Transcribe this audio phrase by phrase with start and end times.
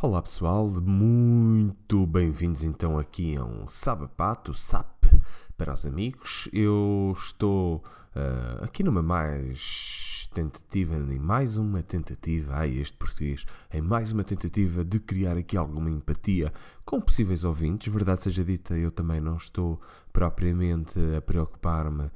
[0.00, 5.06] Olá pessoal, muito bem-vindos então aqui a um Sabapato, SAP
[5.56, 6.48] para os amigos.
[6.52, 7.82] Eu estou
[8.14, 14.22] uh, aqui numa mais tentativa, em mais uma tentativa, ai este português, em mais uma
[14.22, 16.52] tentativa de criar aqui alguma empatia
[16.88, 17.92] com possíveis ouvintes.
[17.92, 19.78] Verdade seja dita, eu também não estou
[20.10, 22.10] propriamente a preocupar-me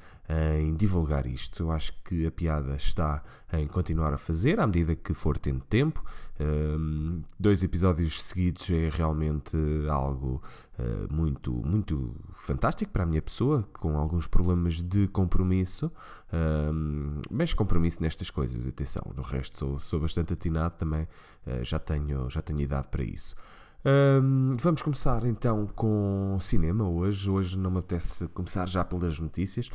[0.59, 1.65] em divulgar isto.
[1.65, 3.23] Eu acho que a piada está
[3.53, 6.03] em continuar a fazer à medida que for tendo tempo.
[6.41, 9.55] Um, dois episódios seguidos é realmente
[9.91, 10.43] algo
[10.79, 15.93] uh, muito, muito fantástico para a minha pessoa, com alguns problemas de compromisso,
[16.33, 19.03] um, mas compromisso nestas coisas, atenção.
[19.15, 21.03] No resto, sou, sou bastante atinado também,
[21.47, 23.37] uh, já, tenho, já tenho idade para isso.
[23.85, 27.29] Um, vamos começar então com cinema hoje.
[27.29, 29.69] Hoje não me apetece começar já pelas notícias.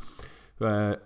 [0.62, 0.98] Uh,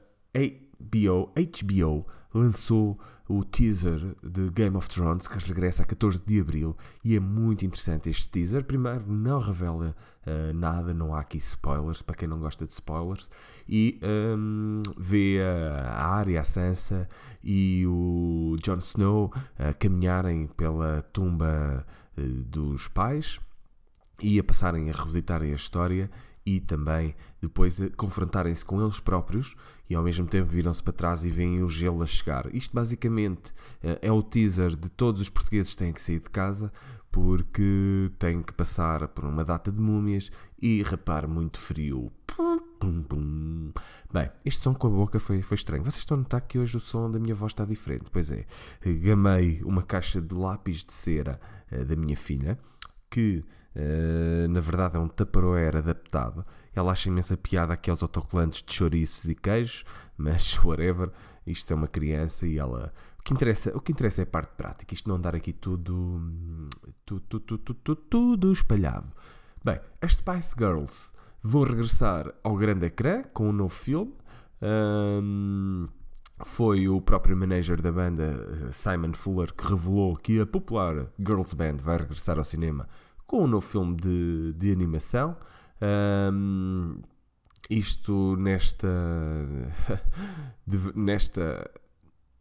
[0.80, 6.76] HBO, HBO lançou o teaser de Game of Thrones que regressa a 14 de abril
[7.04, 8.64] e é muito interessante este teaser.
[8.64, 13.30] Primeiro, não revela uh, nada, não há aqui spoilers para quem não gosta de spoilers.
[13.68, 17.08] E um, vê a Arya, a Sansa
[17.44, 21.86] e o Jon Snow uh, caminharem pela tumba
[22.22, 23.40] dos pais
[24.22, 26.10] e a passarem a revisitarem a história
[26.46, 29.56] e também depois confrontarem-se com eles próprios
[29.90, 32.54] e ao mesmo tempo viram-se para trás e veem o gelo a chegar.
[32.54, 36.72] Isto basicamente eh, é o teaser de todos os portugueses têm que sair de casa
[37.12, 42.12] porque têm que passar por uma data de múmias e rapar muito frio.
[44.12, 45.84] Bem, este som com a boca foi, foi estranho.
[45.84, 48.06] Vocês estão a notar que hoje o som da minha voz está diferente.
[48.10, 48.46] Pois é,
[48.84, 51.40] gamei uma caixa de lápis de cera
[51.86, 52.58] da minha filha
[53.10, 56.46] que Uh, na verdade é um Tupperware adaptado.
[56.76, 59.86] Ela acha imensa piada aqueles autocolantes de chouriços e queijos,
[60.18, 61.10] mas whatever,
[61.48, 62.94] isto é uma criança e ela.
[63.18, 66.68] O que interessa, o que interessa é a parte prática, isto não dar aqui tudo,
[67.06, 69.08] tudo, tudo, tudo, tudo, espalhado.
[69.64, 74.14] Bem, as Spice Girls vão regressar ao grande ecrã com um novo filme.
[74.62, 75.88] Um,
[76.46, 81.78] foi o próprio manager da banda, Simon Fuller, que revelou que a popular Girls Band
[81.78, 82.88] vai regressar ao cinema
[83.26, 85.38] com um novo filme de, de animação.
[86.34, 87.02] Um,
[87.70, 88.88] isto nesta,
[90.96, 91.72] nesta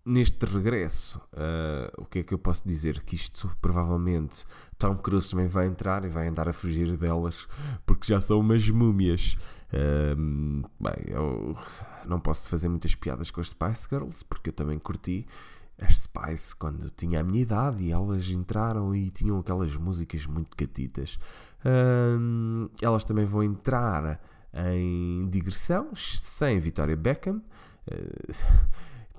[0.05, 3.03] neste regresso, uh, o que é que eu posso dizer?
[3.03, 4.44] Que isto provavelmente
[4.80, 7.46] Tom Cruise também vai entrar e vai andar a fugir delas
[7.84, 9.36] porque já são umas múmias.
[9.72, 11.54] Uh, bem, eu
[12.06, 15.26] não posso fazer muitas piadas com as Spice Girls porque eu também curti
[15.78, 20.56] as Spice quando tinha a minha idade e elas entraram e tinham aquelas músicas muito
[20.56, 21.18] catitas.
[21.62, 24.18] Um, elas também vão entrar
[24.54, 27.42] em digressão sem Vitória Beckham.
[27.86, 28.32] Uh,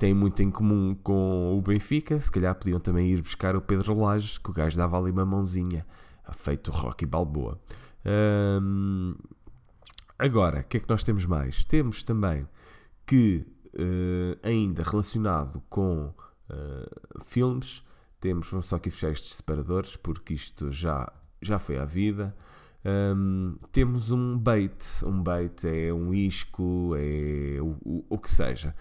[0.02, 2.20] têm muito em comum com o Benfica.
[2.20, 5.24] Se calhar podiam também ir buscar o Pedro Lages, que o gajo dava ali uma
[5.24, 5.86] mãozinha,
[6.34, 7.62] feito Rocky Balboa.
[10.18, 11.64] Agora, o que é que nós temos mais?
[11.66, 12.48] Temos também
[13.06, 13.46] que,
[13.76, 16.08] uh, ainda relacionado com
[16.50, 17.84] uh, filmes.
[18.20, 22.36] Temos, vamos só aqui fechar estes separadores porque isto já, já foi à vida.
[22.84, 28.74] Um, temos um bait, um bait é um isco, é o, o, o que seja.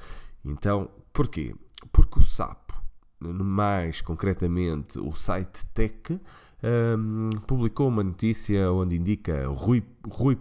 [0.42, 1.54] Então, porquê?
[1.92, 2.80] Porque o sapo,
[3.20, 6.20] mais concretamente o site Tech,
[6.62, 10.36] um, publicou uma notícia onde indica Rui, Rui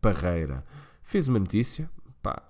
[0.00, 0.64] Parreira
[1.02, 1.90] fez uma notícia,
[2.22, 2.42] pá,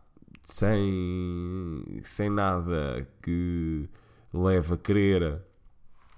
[0.44, 3.88] sem, sem nada que
[4.32, 5.41] leva a crer.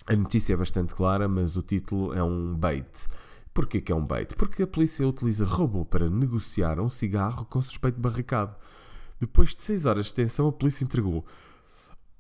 [0.06, 3.06] A notícia é bastante clara, mas o título é um bait.
[3.54, 4.34] Porquê que é um bait?
[4.34, 8.56] Porque a polícia utiliza robô para negociar um cigarro com suspeito barricado.
[9.22, 11.24] Depois de 6 horas de detenção, a polícia entregou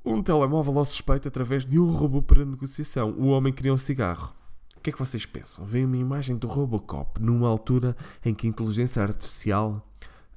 [0.04, 3.10] um telemóvel ao suspeito através de um robô para negociação.
[3.18, 4.32] O homem queria um cigarro.
[4.76, 5.64] O que é que vocês pensam?
[5.64, 9.84] Vem uma imagem do Robocop numa altura em que a inteligência artificial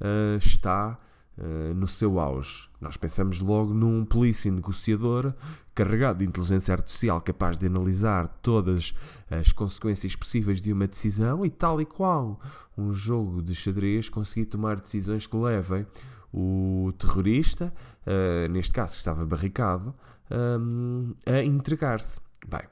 [0.02, 0.98] uh, está
[1.38, 2.68] uh, no seu auge.
[2.82, 5.36] Nós pensamos logo num polícia negociador
[5.76, 8.92] carregado de inteligência artificial capaz de analisar todas
[9.30, 12.40] as consequências possíveis de uma decisão e tal e qual
[12.76, 15.86] um jogo de xadrez conseguir tomar decisões que levem
[16.36, 17.74] o terrorista,
[18.06, 19.96] uh, neste caso que estava barricado,
[20.30, 22.20] um, a entregar-se.
[22.46, 22.64] Bem,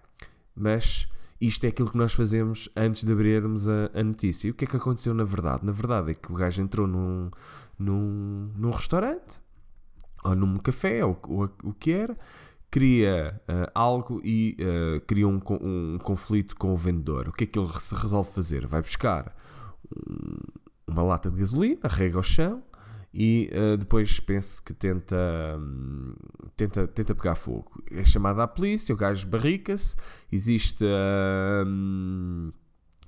[0.54, 1.08] mas
[1.40, 4.50] isto é aquilo que nós fazemos antes de abrirmos a, a, notícia.
[4.50, 5.66] E o que é que aconteceu na verdade?
[5.66, 7.32] Na verdade é que o gajo entrou num,
[7.80, 9.40] num, num restaurante
[10.26, 12.18] ou num café, ou, ou o que era,
[12.70, 17.30] cria uh, algo e uh, cria um, um, conflito com o vendedor.
[17.30, 18.68] O que é que ele se resolve fazer?
[18.68, 19.34] Vai buscar
[19.90, 20.36] um,
[20.86, 22.62] uma lata de gasolina, rega ao chão
[23.14, 25.16] e uh, depois penso que tenta,
[25.58, 26.16] um,
[26.56, 27.84] tenta, tenta pegar fogo.
[27.92, 29.96] É chamada à polícia, o gajo barrica-se,
[30.32, 32.54] existe uh,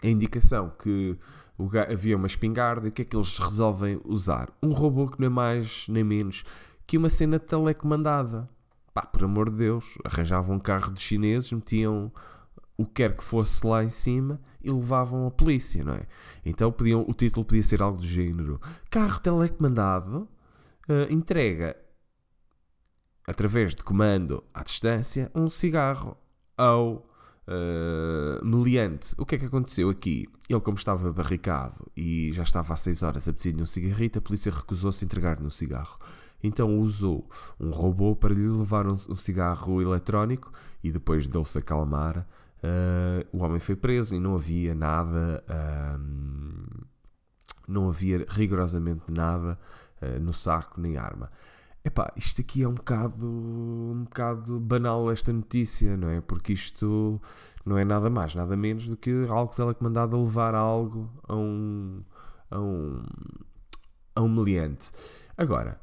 [0.04, 1.18] a indicação que
[1.58, 4.50] gajo, havia uma espingarda e o que é que eles resolvem usar?
[4.62, 6.44] Um robô que não é mais nem menos
[6.86, 8.48] que uma cena telecomandada.
[8.94, 12.12] Pá, por amor de Deus, arranjavam um carro dos chineses, metiam
[12.78, 16.06] o que quer que fosse lá em cima e levavam a polícia, não é?
[16.46, 20.28] Então podiam, o título podia ser algo do género: Carro telecomandado
[20.90, 21.76] uh, entrega
[23.28, 26.18] através de comando à distância um cigarro
[26.58, 27.08] ao
[27.48, 29.16] uh, meliante.
[29.18, 30.28] O que é que aconteceu aqui?
[30.50, 34.22] Ele, como estava barricado e já estava há 6 horas a pedir-lhe um cigarrito, a
[34.22, 35.98] polícia recusou-se a entregar-lhe um cigarro.
[36.44, 37.28] Então usou
[37.60, 40.52] um robô para lhe levar um, um cigarro eletrónico
[40.84, 42.28] e depois dele se acalmar
[42.64, 45.44] Uh, o homem foi preso e não havia nada,
[47.68, 49.60] não havia rigorosamente nada
[50.02, 51.30] uh, no saco nem arma.
[51.84, 56.20] Epá, isto aqui é um bocado, um bocado banal esta notícia, não é?
[56.20, 57.22] Porque isto
[57.64, 62.04] não é nada mais, nada menos do que algo telecomandado a levar algo a um,
[62.50, 63.04] a um,
[64.16, 64.90] a um meliante.
[65.38, 65.80] Agora,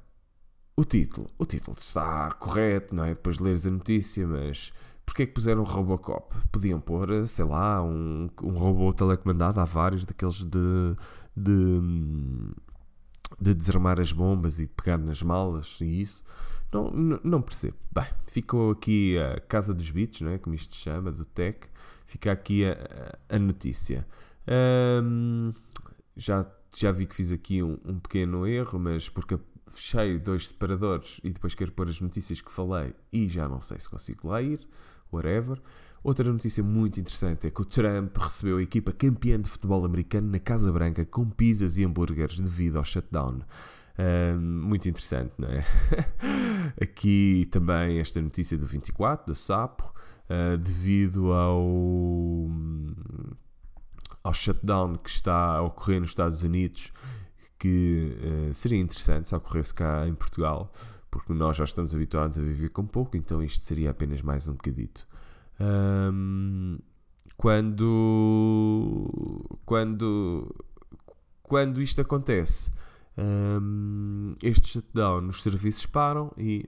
[0.77, 3.11] o título, o título está correto, não é?
[3.11, 4.73] Depois de leres a notícia, mas
[5.05, 6.35] Porquê é que puseram Robocop?
[6.51, 10.97] Podiam pôr, sei lá, um, um robô telecomandado, há vários daqueles de,
[11.37, 11.81] de,
[13.41, 16.25] de desarmar as bombas e de pegar nas malas e isso.
[16.73, 17.77] Não, não, não, percebo.
[17.93, 20.39] Bem, ficou aqui a Casa dos Bits, não é?
[20.39, 21.69] como isto se chama, do Tech.
[22.07, 24.07] Fica aqui a, a notícia.
[26.17, 31.21] Já, já vi que fiz aqui um, um pequeno erro, mas porque fechei dois separadores
[31.23, 34.43] e depois quero pôr as notícias que falei e já não sei se consigo lá
[34.43, 34.61] ir
[35.13, 35.59] whatever.
[36.03, 40.31] Outra notícia muito interessante é que o Trump recebeu a equipa campeã de futebol americano
[40.31, 43.41] na Casa Branca com pizzas e hambúrgueres devido ao shutdown.
[44.41, 45.65] muito interessante, não é?
[46.83, 49.95] Aqui também esta notícia do 24, da Sapo,
[50.29, 52.51] uh, devido ao,
[54.25, 56.93] ao shutdown que está a ocorrer nos Estados Unidos,
[57.61, 58.19] que
[58.51, 60.73] uh, seria interessante se ocorresse cá em Portugal
[61.13, 64.55] porque nós já estamos habituados a viver com pouco, então isto seria apenas mais um
[64.55, 65.07] bocadito.
[65.61, 66.79] Um,
[67.37, 68.79] quando,
[69.67, 70.55] quando,
[71.43, 72.71] quando isto acontece,
[73.19, 76.67] um, este shutdown, os serviços param e,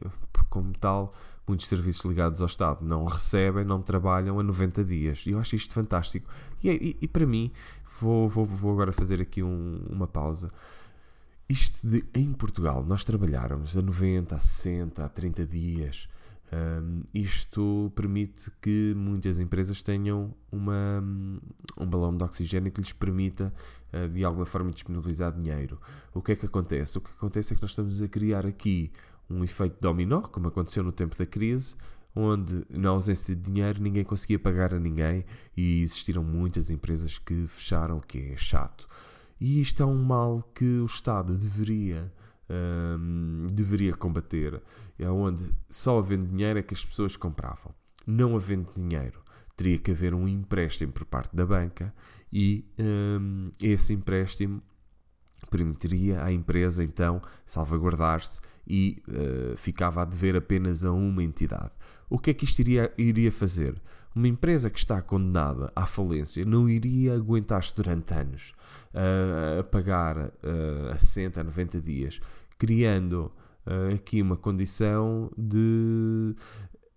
[0.51, 1.15] como tal,
[1.49, 5.25] muitos serviços ligados ao Estado não recebem, não trabalham a 90 dias.
[5.27, 6.29] E eu acho isto fantástico.
[6.63, 7.51] E, e, e para mim,
[7.99, 10.51] vou, vou, vou agora fazer aqui um, uma pausa.
[11.49, 16.09] Isto de, em Portugal, nós trabalharmos a 90, a 60, a 30 dias.
[16.53, 21.03] Um, isto permite que muitas empresas tenham uma,
[21.77, 23.53] um balão de oxigênio que lhes permita,
[23.93, 25.81] uh, de alguma forma, disponibilizar dinheiro.
[26.15, 26.97] O que é que acontece?
[26.97, 28.91] O que acontece é que nós estamos a criar aqui
[29.29, 31.75] um efeito dominó, como aconteceu no tempo da crise,
[32.15, 35.25] onde, na ausência de dinheiro, ninguém conseguia pagar a ninguém
[35.57, 38.89] e existiram muitas empresas que fecharam, o que é chato.
[39.41, 42.13] E isto é um mal que o Estado deveria,
[42.49, 44.63] um, deveria combater.
[44.99, 47.75] É onde só havendo dinheiro é que as pessoas compravam.
[48.07, 49.23] Não havendo dinheiro,
[49.57, 51.95] teria que haver um empréstimo por parte da banca
[52.33, 54.63] e um, esse empréstimo
[55.49, 61.73] permitiria à empresa então salvaguardar-se e uh, ficava a dever apenas a uma entidade.
[62.09, 63.81] O que é que isto iria, iria fazer?
[64.15, 68.55] Uma empresa que está condenada à falência não iria aguentar-se durante anos
[68.95, 72.21] uh, a pagar uh, a 60, a 90 dias,
[72.59, 73.33] criando
[73.95, 76.37] aqui uma condição de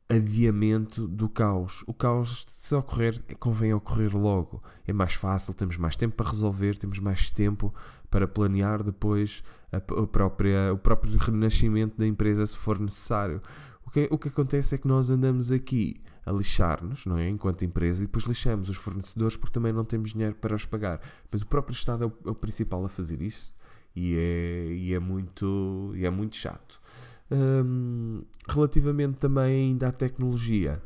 [0.10, 1.84] adiamento do caos.
[1.86, 4.63] O caos, se ocorrer, convém ocorrer logo.
[4.86, 7.74] É mais fácil, temos mais tempo para resolver, temos mais tempo
[8.10, 13.42] para planear depois a, a própria, o próprio renascimento da empresa se for necessário.
[13.86, 15.96] O que, o que acontece é que nós andamos aqui
[16.26, 17.30] a lixar-nos, não é?
[17.30, 21.00] Enquanto empresa, e depois lixamos os fornecedores porque também não temos dinheiro para os pagar.
[21.32, 23.56] Mas o próprio Estado é o, é o principal a fazer isso
[23.96, 26.82] e é, e é, muito, e é muito chato.
[27.32, 30.82] Hum, relativamente também ainda à tecnologia,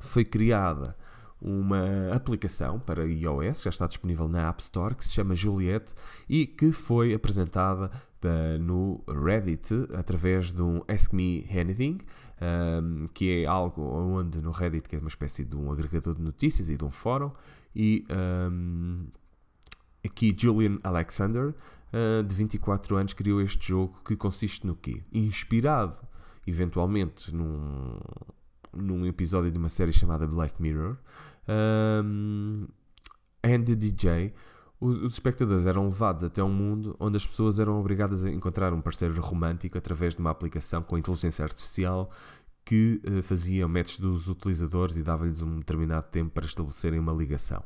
[0.00, 0.96] foi criada
[1.40, 5.94] uma aplicação para iOS, já está disponível na App Store, que se chama Juliet
[6.28, 7.90] e que foi apresentada
[8.24, 11.98] uh, no Reddit através de um Ask Me Anything,
[12.82, 16.22] um, que é algo onde no Reddit, que é uma espécie de um agregador de
[16.22, 17.32] notícias e de um fórum,
[17.74, 19.06] e um,
[20.04, 21.54] aqui Julian Alexander,
[21.92, 25.02] uh, de 24 anos, criou este jogo que consiste no quê?
[25.12, 25.96] Inspirado,
[26.46, 27.98] eventualmente, num,
[28.72, 30.96] num episódio de uma série chamada Black Mirror,
[31.48, 32.66] um,
[33.44, 34.32] and the DJ,
[34.80, 38.80] os espectadores eram levados até um mundo onde as pessoas eram obrigadas a encontrar um
[38.80, 42.10] parceiro romântico através de uma aplicação com inteligência artificial
[42.64, 47.62] que uh, fazia métodos dos utilizadores e dava-lhes um determinado tempo para estabelecerem uma ligação.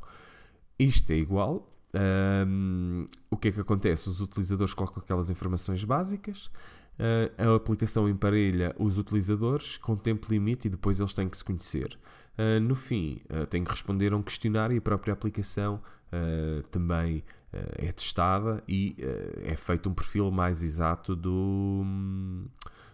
[0.79, 1.71] Isto é igual.
[1.95, 4.09] Um, o que é que acontece?
[4.09, 6.51] Os utilizadores colocam aquelas informações básicas,
[6.99, 11.45] uh, a aplicação emparelha os utilizadores com tempo limite e depois eles têm que se
[11.45, 11.99] conhecer.
[12.39, 15.81] Uh, no fim, uh, têm que responder a um questionário e a própria aplicação
[16.71, 18.97] também é testada e
[19.43, 21.83] é feito um perfil mais exato do,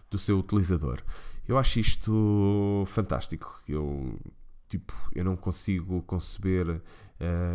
[0.09, 1.03] do seu utilizador.
[1.47, 3.61] Eu acho isto fantástico.
[3.69, 4.19] Eu,
[4.67, 6.81] tipo, eu não consigo conceber,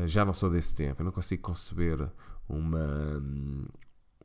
[0.06, 2.08] já não sou desse tempo, eu não consigo conceber
[2.48, 3.20] uma,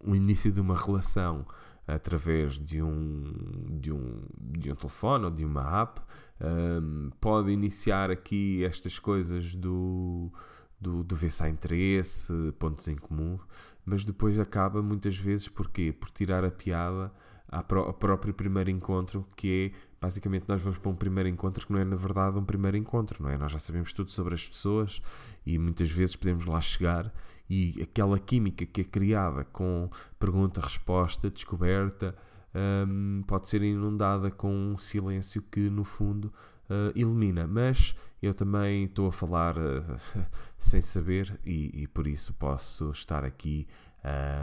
[0.04, 1.44] um início de uma relação
[1.88, 3.34] através de um,
[3.80, 6.02] de um, de um telefone ou de uma app,
[6.40, 10.32] um, pode iniciar aqui estas coisas do,
[10.80, 13.40] do, do ver se há interesse, pontos em comum,
[13.86, 15.92] mas depois acaba muitas vezes porquê?
[15.92, 17.12] Por tirar a piada
[17.50, 21.80] ao próprio primeiro encontro, que é basicamente nós vamos para um primeiro encontro que não
[21.80, 23.38] é na verdade um primeiro encontro, não é?
[23.38, 25.02] Nós já sabemos tudo sobre as pessoas
[25.46, 27.14] e muitas vezes podemos lá chegar
[27.50, 32.16] e aquela química que é criada com pergunta, resposta, descoberta,
[32.56, 36.34] um, pode ser inundada com um silêncio que no fundo
[36.70, 37.46] uh, elimina.
[37.46, 39.82] Mas eu também estou a falar uh,
[40.58, 43.68] sem saber e, e, por isso posso estar aqui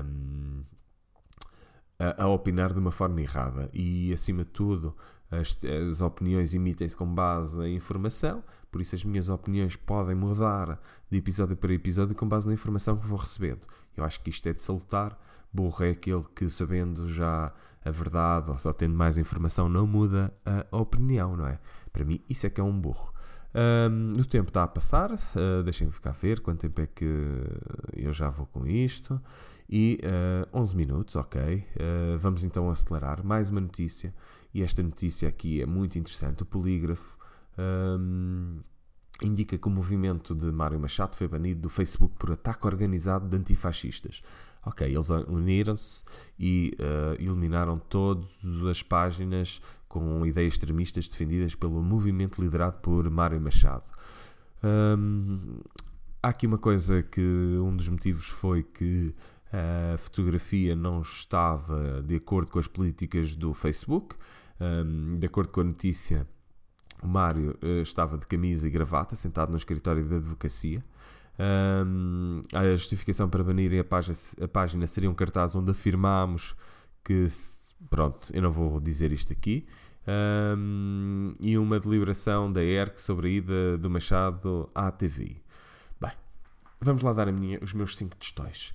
[0.05, 0.63] um,
[1.99, 3.71] a, a, opinar de uma forma errada.
[3.73, 4.95] E acima de tudo,
[5.31, 10.81] as, as opiniões emitem-se com base em informação por isso as minhas opiniões podem mudar
[11.11, 13.67] de episódio para episódio com base na informação que vou recebendo.
[13.97, 15.19] Eu acho que isto é de salutar.
[15.53, 20.33] Burro é aquele que, sabendo já a verdade ou só tendo mais informação, não muda
[20.71, 21.59] a opinião, não é?
[21.91, 23.15] Para mim, isso é que é um burro.
[23.55, 27.07] Um, o tempo está a passar, uh, deixem-me ficar a ver quanto tempo é que
[27.95, 29.21] eu já vou com isto.
[29.71, 31.41] E uh, ah, 11 minutos, ok.
[31.43, 33.25] Uh, vamos então acelerar.
[33.25, 34.15] Mais uma notícia,
[34.53, 36.43] e esta notícia aqui é muito interessante.
[36.43, 37.19] O polígrafo
[37.59, 38.61] um,
[39.23, 43.37] indica que o movimento de Mário Machado foi banido do Facebook por ataque organizado de
[43.37, 44.23] antifascistas.
[44.65, 46.05] Ok, eles uniram-se
[46.39, 48.29] e uh, eliminaram todas
[48.69, 53.91] as páginas com ideias extremistas defendidas pelo movimento liderado por Mário Machado.
[54.63, 55.61] Um,
[56.23, 59.15] há aqui uma coisa que um dos motivos foi que
[59.53, 64.17] a fotografia não estava de acordo com as políticas do Facebook.
[65.19, 66.27] De acordo com a notícia,
[67.03, 70.85] o Mário uh, estava de camisa e gravata, sentado no escritório de advocacia.
[72.53, 76.57] A justificação para banirem a página, a página seria um cartaz onde afirmámos
[77.05, 77.27] que.
[77.89, 79.65] Pronto, eu não vou dizer isto aqui.
[80.57, 85.37] Um, e uma deliberação da ERC sobre a ida do Machado à TV.
[86.01, 86.11] Bem,
[86.81, 88.73] vamos lá dar minha, os meus cinco testões.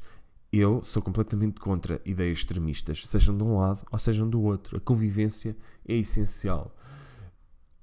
[0.55, 4.77] Eu sou completamente contra ideias extremistas, sejam de um lado ou sejam do outro.
[4.77, 5.57] A convivência
[5.87, 6.73] é essencial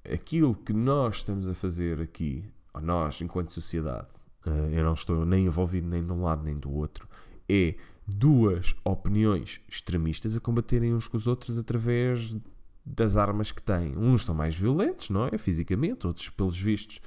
[0.09, 4.07] aquilo que nós estamos a fazer aqui, ou nós, enquanto sociedade,
[4.45, 7.07] eh, eu não estou nem envolvido nem de um lado nem do outro,
[7.49, 7.75] é
[8.07, 12.35] duas opiniões extremistas a combaterem uns com os outros através
[12.85, 13.97] das armas que têm.
[13.97, 15.37] Uns são mais violentos, não é?
[15.37, 16.99] Fisicamente, outros, pelos vistos,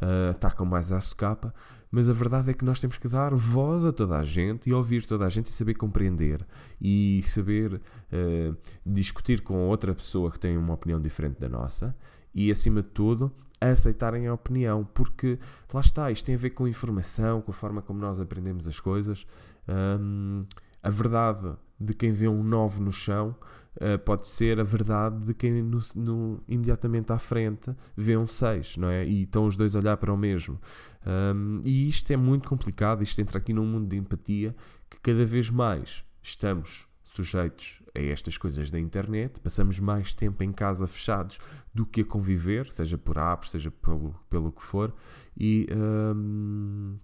[0.00, 1.54] uh, atacam mais à socapa.
[1.90, 4.72] Mas a verdade é que nós temos que dar voz a toda a gente e
[4.72, 6.46] ouvir toda a gente e saber compreender
[6.80, 11.94] e saber uh, discutir com outra pessoa que tem uma opinião diferente da nossa
[12.34, 15.38] e, acima de tudo, aceitarem a opinião, porque
[15.72, 18.80] lá está, isto tem a ver com informação, com a forma como nós aprendemos as
[18.80, 19.26] coisas.
[19.68, 20.40] Um,
[20.82, 23.34] a verdade de quem vê um 9 no chão
[23.76, 28.76] uh, pode ser a verdade de quem no, no, imediatamente à frente vê um 6,
[28.76, 29.04] não é?
[29.06, 30.60] E estão os dois a olhar para o mesmo.
[31.06, 34.54] Um, e isto é muito complicado, isto entra aqui num mundo de empatia
[34.88, 40.50] que cada vez mais estamos sujeitos a estas coisas da internet, passamos mais tempo em
[40.50, 41.38] casa fechados
[41.74, 44.94] do que a conviver, seja por apps, seja pelo, pelo que for,
[45.36, 46.96] e hum,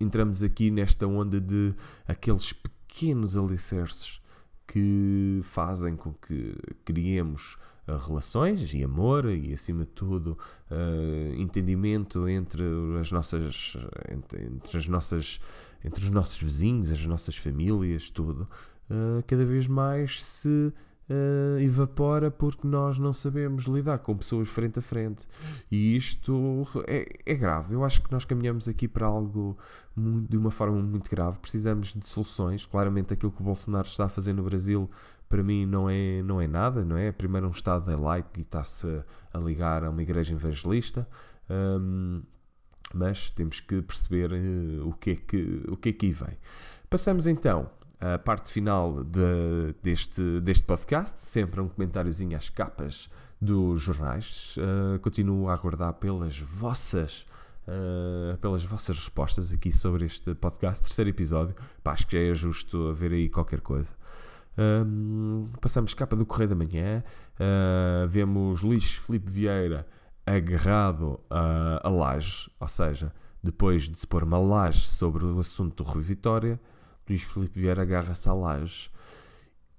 [0.00, 1.74] entramos aqui nesta onda de
[2.06, 4.20] aqueles pequenos alicerces
[4.66, 10.36] que fazem com que criemos uh, relações e amor e acima de tudo
[10.70, 12.64] uh, entendimento entre
[13.00, 13.76] as nossas
[14.10, 15.40] entre, entre, as nossas
[15.84, 18.48] entre os nossos vizinhos as nossas famílias tudo.
[18.90, 20.72] Uh, cada vez mais se
[21.08, 25.26] uh, evapora porque nós não sabemos lidar com pessoas frente a frente.
[25.70, 27.74] E isto é, é grave.
[27.74, 29.56] Eu acho que nós caminhamos aqui para algo
[29.94, 31.38] muito, de uma forma muito grave.
[31.38, 32.66] Precisamos de soluções.
[32.66, 34.90] Claramente, aquilo que o Bolsonaro está a fazer no Brasil
[35.28, 37.10] para mim não é, não é nada, não é?
[37.10, 38.86] Primeiro um Estado é laico e está-se
[39.32, 41.08] a ligar a uma igreja evangelista.
[42.94, 46.38] Mas temos que perceber uh, o, que é que, o que é que aí vem.
[46.88, 47.68] Passamos então
[48.00, 53.08] à parte final de, deste, deste podcast, sempre um comentáriozinho às capas
[53.40, 54.56] dos jornais.
[54.56, 57.26] Uh, continuo a aguardar pelas vossas
[57.66, 61.54] uh, pelas vossas respostas aqui sobre este podcast, terceiro episódio.
[61.82, 63.92] Pá, acho que já é justo haver aí qualquer coisa.
[64.58, 67.04] Um, passamos capa do Correio da Manhã,
[67.38, 69.86] uh, vemos Luís Filipe Vieira
[70.24, 73.12] agarrado a, a laje, ou seja,
[73.42, 76.58] depois de se pôr uma laje sobre o assunto do Rui Vitória,
[77.08, 78.90] Luís Filipe Vieira agarra-se à laje.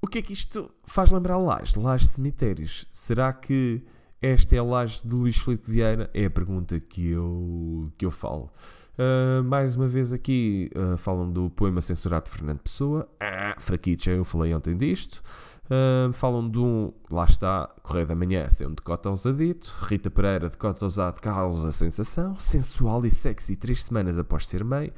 [0.01, 1.77] O que é que isto faz lembrar laje?
[1.77, 2.87] Laje cemitérios.
[2.91, 3.83] Será que
[4.21, 6.09] esta é a laje de Luís Filipe Vieira?
[6.13, 8.51] É a pergunta que eu, que eu falo.
[8.97, 13.07] Uh, mais uma vez aqui uh, falam do poema censurado de Fernando Pessoa.
[13.19, 15.21] Ah, fraquito, eu falei ontem disto.
[15.65, 19.71] Uh, falam de um, lá está, Correio da Manhã, ser um decota ousadito.
[19.83, 22.35] Rita Pereira, decota ousado, causa sensação.
[22.37, 24.91] Sensual e sexy, três semanas após ser mãe.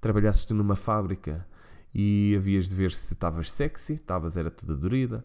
[0.00, 1.46] Trabalhasses tu numa fábrica
[1.94, 5.24] e havias de ver se estavas sexy, estavas, era toda dorida.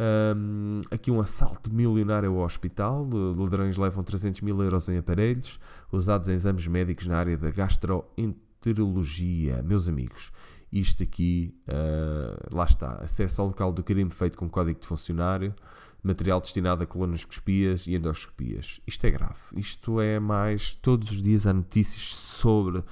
[0.00, 3.08] Um, aqui um assalto milionário ao hospital.
[3.36, 5.58] Ladrões levam 300 mil euros em aparelhos
[5.90, 9.60] usados em exames médicos na área da gastroenterologia.
[9.64, 10.30] Meus amigos,
[10.72, 12.92] isto aqui, uh, lá está.
[13.02, 15.52] Acesso ao local do crime feito com código de funcionário,
[16.02, 18.80] material destinado a colonoscopias e endoscopias.
[18.86, 19.40] Isto é grave.
[19.56, 20.76] Isto é mais.
[20.76, 22.84] Todos os dias há notícias sobre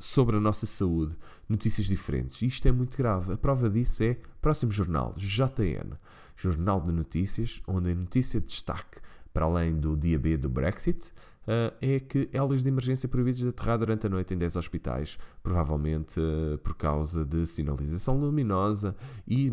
[0.00, 1.16] sobre a nossa saúde,
[1.50, 2.40] notícias diferentes.
[2.40, 3.32] Isto é muito grave.
[3.32, 5.96] A prova disso é próximo jornal, JN.
[6.36, 8.98] Jornal de Notícias, onde a notícia de destaque,
[9.32, 13.48] para além do dia B do Brexit, uh, é que hélios de emergência proibidos de
[13.48, 19.50] aterrar durante a noite em 10 hospitais, provavelmente uh, por causa de sinalização luminosa e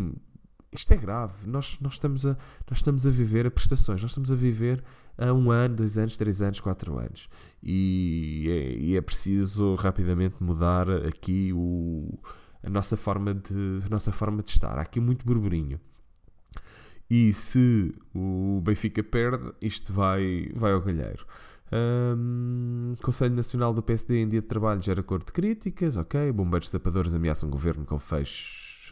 [0.72, 1.48] isto é grave.
[1.48, 2.38] Nós, nós, estamos a,
[2.70, 4.84] nós estamos a viver a prestações, nós estamos a viver
[5.18, 7.30] a um ano, dois anos, três anos, quatro anos.
[7.64, 12.20] E é, e é preciso rapidamente mudar aqui o,
[12.64, 14.78] a, nossa forma de, a nossa forma de estar.
[14.78, 15.80] Há aqui muito burburinho.
[17.10, 21.26] E se o Benfica perde, isto vai, vai ao galheiro.
[21.72, 26.32] Um, Conselho Nacional do PSD em dia de trabalho gera cor de críticas, ok.
[26.32, 27.98] Bombeiros tapadores ameaçam o governo com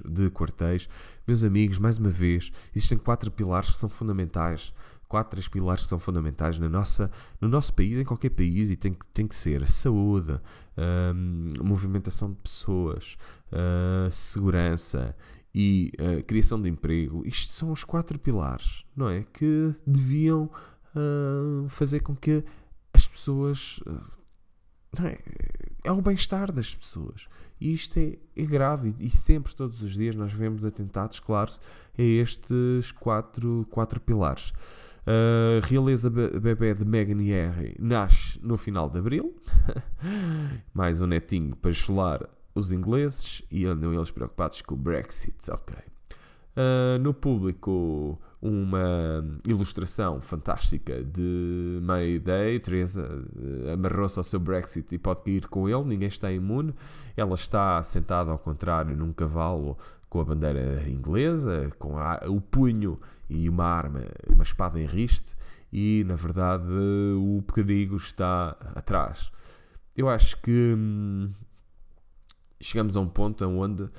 [0.04, 0.90] de quartéis.
[1.28, 4.74] Meus amigos, mais uma vez, existem quatro pilares que são fundamentais.
[5.08, 8.76] Quatro, três pilares que são fundamentais na nossa, no nosso país, em qualquer país, e
[8.76, 10.40] tem que, tem que ser a saúde,
[10.78, 13.16] um, movimentação de pessoas,
[13.52, 15.16] uh, segurança
[15.54, 19.24] e uh, criação de emprego, isto são os quatro pilares, não é?
[19.24, 20.50] Que deviam
[21.68, 22.42] fazer com que
[22.94, 23.82] as pessoas.
[25.00, 25.18] Uh, é?
[25.84, 25.92] é?
[25.92, 27.28] o bem-estar das pessoas.
[27.60, 28.96] E isto é, é grave.
[29.00, 31.52] E, sempre, todos os dias, nós vemos atentados, claro,
[31.98, 34.54] a estes quatro, quatro pilares.
[35.08, 39.36] A realeza bebê de Meghan e Harry nasce no final de abril.
[40.74, 45.76] Mais um netinho para cholar os ingleses e andam eles preocupados com o Brexit, ok.
[46.56, 52.60] Uh, no público, uma ilustração fantástica de Mayday.
[52.60, 56.74] Teresa uh, amarrou-se ao seu Brexit e pode ir com ele, ninguém está imune.
[57.18, 59.78] Ela está sentada ao contrário num cavalo
[60.10, 65.36] com a bandeira inglesa, com a, o punho e uma arma, uma espada em riste,
[65.74, 66.72] e na verdade
[67.18, 69.32] o perigo está atrás.
[69.96, 71.32] Eu acho que hum,
[72.62, 73.90] chegamos a um ponto onde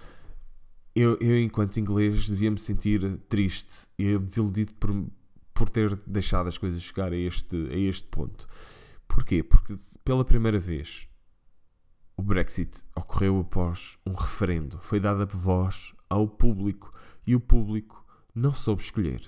[0.96, 5.06] eu, eu enquanto inglês, devia me sentir triste e desiludido por,
[5.52, 8.46] por ter deixado as coisas chegar a este, a este ponto.
[9.06, 9.42] Porquê?
[9.42, 11.06] Porque pela primeira vez
[12.16, 14.78] o Brexit ocorreu após um referendo.
[14.78, 16.90] Foi dada voz ao público
[17.26, 18.02] e o público
[18.34, 19.20] não soube escolher.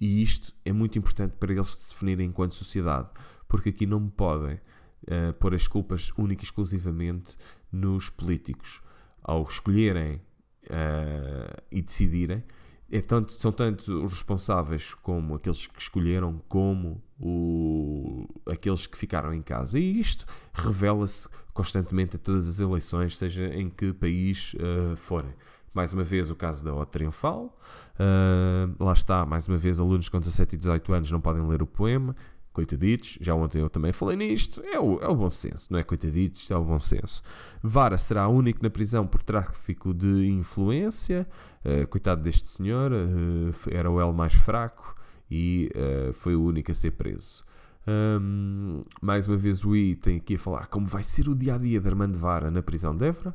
[0.00, 3.10] E isto é muito importante para eles se definirem enquanto sociedade,
[3.46, 7.36] porque aqui não podem uh, pôr as culpas única e exclusivamente
[7.70, 8.80] nos políticos.
[9.22, 10.22] Ao escolherem
[10.70, 12.42] uh, e decidirem,
[12.90, 19.32] é tanto, são tanto os responsáveis como aqueles que escolheram, como o, aqueles que ficaram
[19.32, 19.78] em casa.
[19.78, 25.32] E isto revela-se constantemente a todas as eleições, seja em que país uh, forem.
[25.72, 27.56] Mais uma vez o caso da O Triunfal.
[27.94, 31.62] Uh, lá está, mais uma vez, alunos com 17 e 18 anos não podem ler
[31.62, 32.16] o poema
[32.52, 35.82] coitaditos, já ontem eu também falei nisto, é o, é o bom senso, não é
[35.82, 37.22] coitaditos, é o bom senso.
[37.62, 41.26] Vara será único na prisão por tráfico de influência,
[41.64, 44.96] uh, coitado deste senhor, uh, era o L mais fraco
[45.30, 47.44] e uh, foi o único a ser preso.
[47.86, 51.54] Um, mais uma vez o I tem aqui a falar como vai ser o dia
[51.54, 53.34] a dia de Armando Vara na prisão de Évora.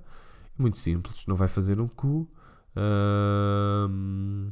[0.58, 2.30] Muito simples, não vai fazer um cu.
[2.78, 4.52] Um,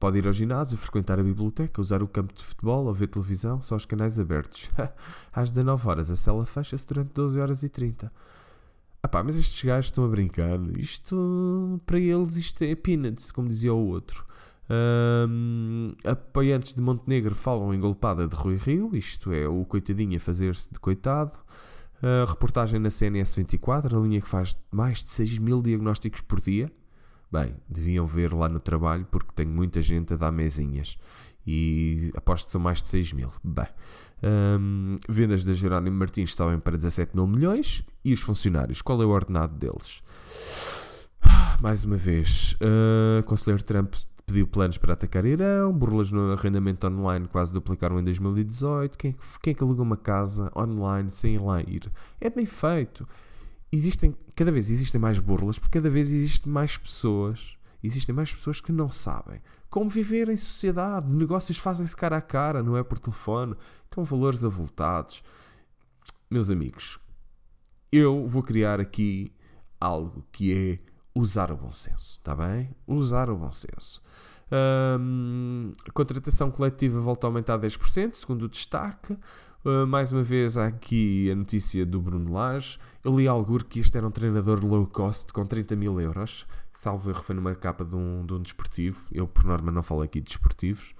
[0.00, 3.60] pode ir ao ginásio, frequentar a biblioteca, usar o campo de futebol ou ver televisão,
[3.60, 4.70] só os canais abertos.
[5.30, 8.10] Às 19 horas a cela fecha-se durante 12 horas e 30.
[9.02, 10.58] Ah pá, mas estes gajos estão a brincar.
[10.78, 14.26] Isto, para eles, isto é peanuts, como dizia o outro.
[14.70, 20.20] Um, apoiantes de Montenegro falam em golpada de Rui Rio, isto é, o coitadinho a
[20.20, 21.36] fazer-se de coitado.
[22.02, 26.40] Uh, reportagem na CNS 24, a linha que faz mais de 6 mil diagnósticos por
[26.40, 26.72] dia.
[27.30, 30.98] Bem, deviam ver lá no trabalho porque tenho muita gente a dar mesinhas
[31.46, 33.30] e aposto que são mais de 6 mil.
[33.42, 33.66] Bem,
[34.58, 39.06] um, vendas da Jerónimo Martins estavam para 17 mil milhões e os funcionários, qual é
[39.06, 40.02] o ordenado deles?
[41.60, 43.94] Mais uma vez, uh, Conselheiro Trump
[44.26, 48.96] pediu planos para atacar Irão, burlas no arrendamento online quase duplicaram em 2018.
[48.96, 51.90] Quem, quem é que aluga uma casa online sem lá ir?
[52.20, 53.06] É bem feito.
[53.72, 58.60] Existem, cada vez existem mais burlas, porque cada vez existem mais pessoas, existem mais pessoas
[58.60, 61.06] que não sabem como viver em sociedade.
[61.06, 63.54] Negócios fazem-se cara a cara, não é por telefone.
[63.88, 65.22] Então, valores avultados.
[66.28, 66.98] Meus amigos,
[67.90, 69.32] eu vou criar aqui
[69.80, 70.78] algo que é
[71.14, 72.74] usar o bom senso, está bem?
[72.86, 74.02] Usar o bom senso.
[74.50, 79.16] A contratação coletiva volta a aumentar 10%, segundo o destaque.
[79.62, 82.78] Uh, mais uma vez, há aqui a notícia do Bruno Lage.
[83.04, 86.46] Eu li algo que este era um treinador low cost com 30 mil euros.
[86.72, 89.06] Salvo erro, foi numa capa de um, de um desportivo.
[89.12, 90.94] Eu, por norma, não falo aqui de desportivos.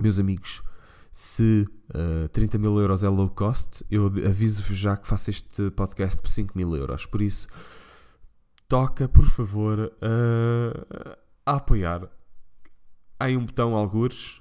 [0.00, 0.62] Meus amigos,
[1.12, 6.20] se uh, 30 mil euros é low cost, eu aviso-vos já que faço este podcast
[6.20, 7.04] por 5 mil euros.
[7.04, 7.46] Por isso,
[8.66, 12.08] toca, por favor, uh, a apoiar.
[13.20, 14.40] Há aí um botão algures,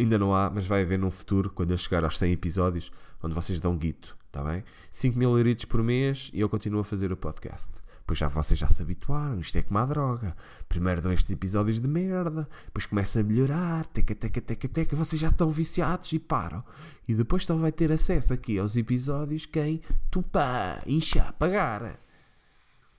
[0.00, 2.90] ainda não há, mas vai haver num futuro, quando eu chegar aos 100 episódios,
[3.22, 4.64] onde vocês dão guito, está bem?
[4.90, 7.70] 5 mil euritos por mês e eu continuo a fazer o podcast.
[8.06, 10.34] Pois já vocês já se habituaram, isto é como a droga.
[10.68, 15.20] Primeiro dão estes episódios de merda, depois começa a melhorar, teca, teca, teca, teca, vocês
[15.20, 16.64] já estão viciados e param.
[17.06, 22.00] E depois só vai ter acesso aqui aos episódios quem tupá, inchar, pagar.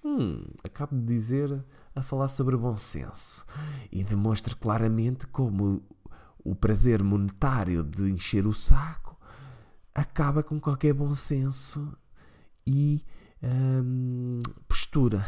[0.04, 3.46] Hum, acabo de dizer a falar sobre bom senso
[3.92, 5.84] e demonstra claramente como
[6.44, 9.18] o prazer monetário de encher o saco
[9.94, 11.96] acaba com qualquer bom senso
[12.66, 13.02] e
[13.44, 15.26] hum, postura.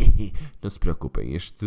[0.62, 1.66] Não se preocupem, este,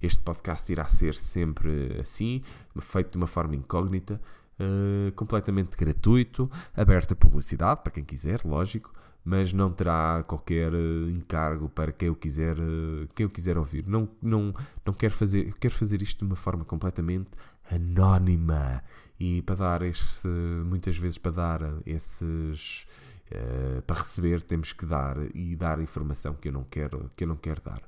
[0.00, 2.42] este podcast irá ser sempre assim,
[2.80, 4.20] feito de uma forma incógnita,
[4.58, 8.92] uh, completamente gratuito, aberto a publicidade para quem quiser, lógico
[9.24, 13.86] mas não terá qualquer uh, encargo para quem eu quiser, uh, quem eu quiser ouvir.
[13.86, 14.52] Não, não,
[14.84, 17.30] não quero fazer, quero fazer isto de uma forma completamente
[17.70, 18.82] anónima
[19.18, 22.86] e para dar este, muitas vezes para dar esses
[23.30, 27.28] uh, para receber temos que dar e dar informação que eu não quero que eu
[27.28, 27.82] não quero dar.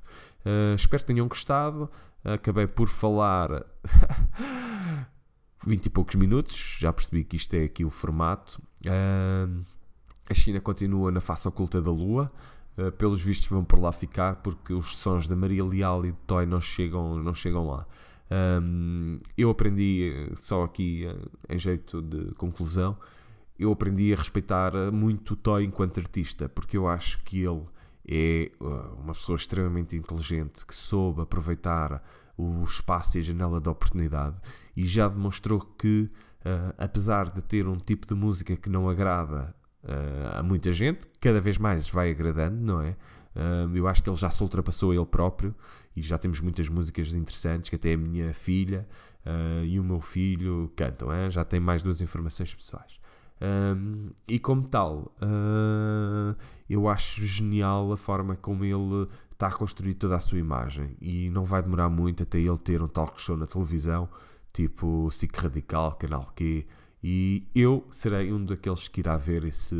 [0.75, 1.89] espero que tenham gostado.
[2.23, 3.49] Acabei por falar
[5.65, 6.77] 20 e poucos minutos.
[6.79, 8.61] Já percebi que isto é aqui o formato.
[8.85, 9.63] Uh,
[10.29, 12.31] a China continua na face oculta da Lua.
[12.77, 16.17] Uh, pelos vistos vão por lá ficar porque os sons da Maria Leal e de
[16.27, 17.85] Toy não chegam, não chegam lá.
[18.31, 22.97] Um, eu aprendi, só aqui uh, em jeito de conclusão,
[23.57, 27.63] eu aprendi a respeitar muito o Toy enquanto artista, porque eu acho que ele
[28.07, 32.03] é uh, uma pessoa extremamente inteligente que soube aproveitar
[32.37, 34.35] o espaço e a janela de oportunidade
[34.75, 36.11] e já demonstrou que,
[36.77, 41.39] apesar de ter um tipo de música que não agrada uh, a muita gente, cada
[41.39, 42.95] vez mais vai agradando, não é?
[43.73, 45.53] Eu acho que ele já se ultrapassou ele próprio
[45.95, 48.87] e já temos muitas músicas interessantes que até a minha filha
[49.25, 51.29] uh, e o meu filho cantam, é?
[51.29, 52.99] já tem mais duas informações pessoais.
[53.41, 56.35] Um, e como tal, uh,
[56.69, 61.29] eu acho genial a forma como ele está a construir toda a sua imagem e
[61.29, 64.07] não vai demorar muito até ele ter um talk show na televisão,
[64.53, 66.65] tipo SIC Radical, Canal Q,
[67.03, 69.75] e eu serei um daqueles que irá ver esse,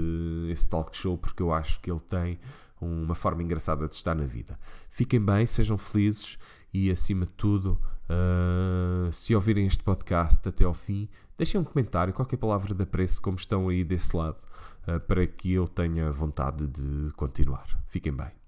[0.51, 2.37] esse talk show porque eu acho que ele tem
[2.86, 4.60] uma forma engraçada de estar na vida.
[4.89, 6.38] Fiquem bem, sejam felizes
[6.74, 12.13] e, acima de tudo, uh, se ouvirem este podcast até ao fim, deixem um comentário,
[12.13, 14.39] qualquer palavra de apreço, como estão aí desse lado,
[14.88, 17.65] uh, para que eu tenha vontade de continuar.
[17.88, 18.44] Fiquem bem.